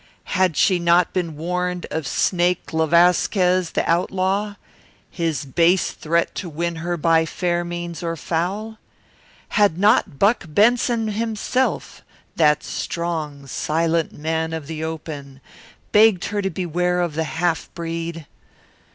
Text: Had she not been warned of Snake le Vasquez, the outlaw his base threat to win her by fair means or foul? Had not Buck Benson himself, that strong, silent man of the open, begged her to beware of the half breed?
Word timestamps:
Had 0.33 0.57
she 0.57 0.79
not 0.79 1.13
been 1.13 1.35
warned 1.37 1.85
of 1.91 2.07
Snake 2.07 2.73
le 2.73 2.87
Vasquez, 2.87 3.69
the 3.69 3.87
outlaw 3.87 4.55
his 5.11 5.45
base 5.45 5.91
threat 5.91 6.33
to 6.33 6.49
win 6.49 6.77
her 6.77 6.97
by 6.97 7.23
fair 7.23 7.63
means 7.63 8.01
or 8.01 8.15
foul? 8.15 8.79
Had 9.49 9.77
not 9.77 10.17
Buck 10.17 10.45
Benson 10.47 11.09
himself, 11.09 12.01
that 12.35 12.63
strong, 12.63 13.45
silent 13.45 14.11
man 14.11 14.53
of 14.53 14.65
the 14.65 14.83
open, 14.83 15.39
begged 15.91 16.25
her 16.33 16.41
to 16.41 16.49
beware 16.49 16.99
of 16.99 17.13
the 17.13 17.23
half 17.37 17.69
breed? 17.75 18.25